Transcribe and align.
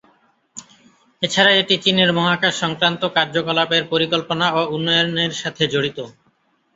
এছাড়া 1.21 1.51
এটি 1.55 1.75
চীনের 1.83 2.09
মহাকাশ 2.13 2.53
সংক্রান্ত 2.63 3.01
কার্যকলাপের 3.17 3.83
পরিকল্পনা 3.91 4.45
ও 4.51 4.71
উন্নয়নের 4.75 5.33
সাথে 5.41 5.63
জড়িত। 5.67 5.99